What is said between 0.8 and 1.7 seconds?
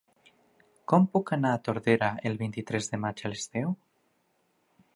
Com puc anar a